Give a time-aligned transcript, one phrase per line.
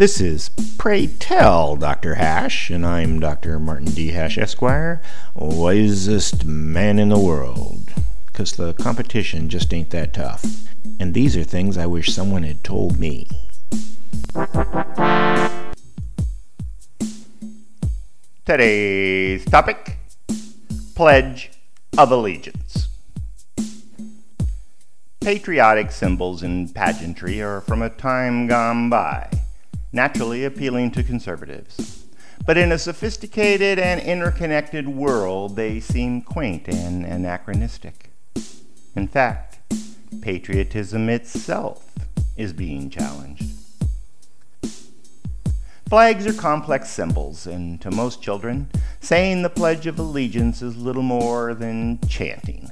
[0.00, 2.14] This is Pray Tell Dr.
[2.14, 3.58] Hash, and I'm Dr.
[3.58, 4.12] Martin D.
[4.12, 5.02] Hash, Esquire,
[5.34, 7.92] wisest man in the world.
[8.24, 10.42] Because the competition just ain't that tough.
[10.98, 13.28] And these are things I wish someone had told me.
[18.46, 19.98] Today's topic
[20.94, 21.50] Pledge
[21.98, 22.88] of Allegiance.
[25.20, 29.28] Patriotic symbols and pageantry are from a time gone by,
[29.92, 32.06] naturally appealing to conservatives.
[32.46, 38.10] But in a sophisticated and interconnected world, they seem quaint and anachronistic.
[38.96, 39.58] In fact,
[40.20, 41.92] patriotism itself
[42.36, 43.44] is being challenged.
[45.88, 51.02] Flags are complex symbols, and to most children, saying the Pledge of Allegiance is little
[51.02, 52.70] more than chanting,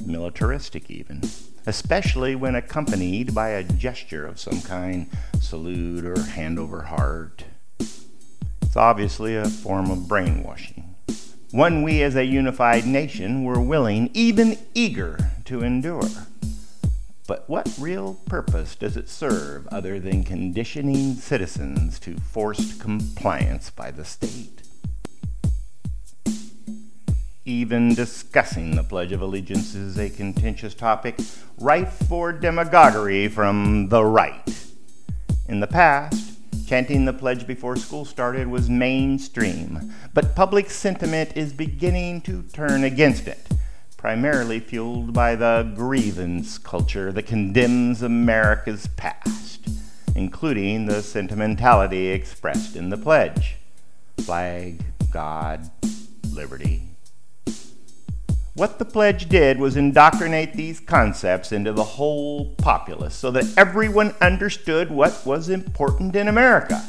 [0.00, 1.20] militaristic even
[1.66, 5.08] especially when accompanied by a gesture of some kind,
[5.40, 7.44] salute or hand over heart.
[7.78, 10.94] It's obviously a form of brainwashing,
[11.52, 16.10] one we as a unified nation were willing, even eager, to endure.
[17.26, 23.92] But what real purpose does it serve other than conditioning citizens to forced compliance by
[23.92, 24.63] the state?
[27.46, 31.18] Even discussing the Pledge of Allegiance is a contentious topic,
[31.58, 34.64] rife for demagoguery from the right.
[35.46, 41.52] In the past, chanting the pledge before school started was mainstream, but public sentiment is
[41.52, 43.46] beginning to turn against it,
[43.98, 49.68] primarily fueled by the grievance culture that condemns America's past,
[50.16, 53.56] including the sentimentality expressed in the pledge
[54.16, 55.70] flag, God,
[56.32, 56.93] liberty,
[58.54, 64.14] what the pledge did was indoctrinate these concepts into the whole populace so that everyone
[64.20, 66.82] understood what was important in America.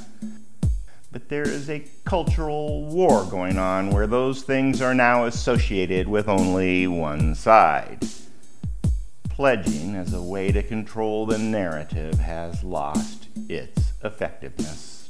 [1.11, 6.27] But there is a cultural war going on where those things are now associated with
[6.27, 8.05] only one side.
[9.29, 15.09] Pledging as a way to control the narrative has lost its effectiveness.